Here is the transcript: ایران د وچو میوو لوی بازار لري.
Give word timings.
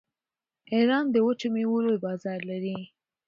ایران 0.73 1.05
د 1.11 1.15
وچو 1.25 1.47
میوو 1.53 1.83
لوی 1.85 1.97
بازار 2.05 2.39
لري. 2.49 2.77